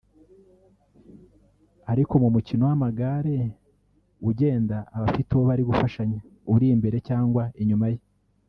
[1.91, 3.37] ariko mu mukino w’amagare
[4.29, 6.19] ugenda aba afite uwo bari gufashanya
[6.53, 7.99] uri imbere ye cyangwa inyuma ye